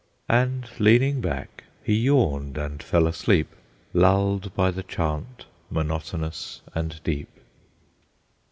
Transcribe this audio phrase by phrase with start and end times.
[0.31, 3.49] And leaning back, he yawned and fell asleep,
[3.93, 7.29] Lulled by the chant monotonous and deep.